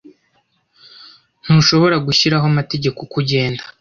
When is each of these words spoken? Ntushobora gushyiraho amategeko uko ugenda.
Ntushobora 1.43 1.95
gushyiraho 2.05 2.45
amategeko 2.51 2.97
uko 3.05 3.15
ugenda. 3.21 3.61